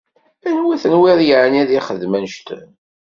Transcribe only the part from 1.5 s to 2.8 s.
ad yexdem annect-en?